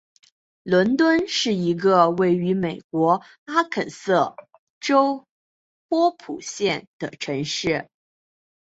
[0.63, 4.35] 伦敦是一个位于美国阿肯色
[4.79, 5.27] 州
[5.89, 7.87] 波普县的城市。